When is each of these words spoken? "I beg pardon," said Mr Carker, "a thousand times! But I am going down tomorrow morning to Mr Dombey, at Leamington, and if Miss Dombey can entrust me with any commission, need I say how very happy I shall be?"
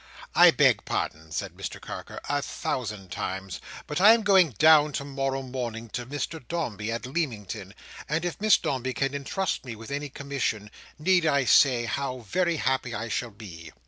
"I 0.33 0.49
beg 0.49 0.83
pardon," 0.83 1.31
said 1.31 1.53
Mr 1.53 1.79
Carker, 1.79 2.19
"a 2.27 2.41
thousand 2.41 3.11
times! 3.11 3.61
But 3.85 4.01
I 4.01 4.13
am 4.15 4.23
going 4.23 4.55
down 4.57 4.93
tomorrow 4.93 5.43
morning 5.43 5.89
to 5.89 6.07
Mr 6.07 6.43
Dombey, 6.47 6.91
at 6.91 7.05
Leamington, 7.05 7.75
and 8.09 8.25
if 8.25 8.41
Miss 8.41 8.57
Dombey 8.57 8.95
can 8.95 9.13
entrust 9.13 9.63
me 9.63 9.75
with 9.75 9.91
any 9.91 10.09
commission, 10.09 10.71
need 10.97 11.27
I 11.27 11.45
say 11.45 11.85
how 11.85 12.21
very 12.21 12.55
happy 12.57 12.95
I 12.95 13.09
shall 13.09 13.29
be?" 13.29 13.71